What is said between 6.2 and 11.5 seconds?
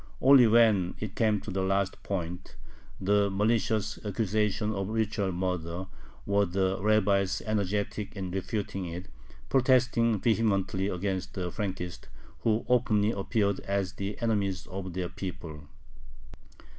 were the rabbis energetic in refuting it, protesting vehemently against